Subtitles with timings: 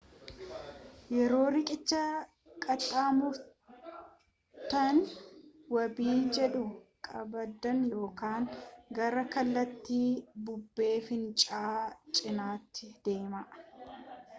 [1.15, 2.01] yoo riqicha
[2.63, 4.97] qaxxaamurtan
[5.75, 6.69] wabii jiidhuu
[7.07, 8.43] qabdan yookaan
[8.97, 10.09] gara kallattii
[10.45, 11.87] bubbee fincaa'aa
[12.19, 13.47] cinaatti deemaa